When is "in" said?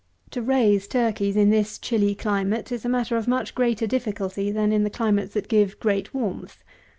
1.37-1.51, 4.71-4.83